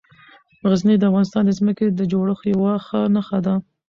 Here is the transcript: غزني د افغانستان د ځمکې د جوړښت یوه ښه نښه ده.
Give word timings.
غزني 0.69 0.95
د 0.99 1.03
افغانستان 1.09 1.43
د 1.45 1.51
ځمکې 1.59 1.85
د 1.89 2.01
جوړښت 2.11 2.43
یوه 2.53 2.73
ښه 2.85 2.99
نښه 3.15 3.39
ده. 3.45 3.53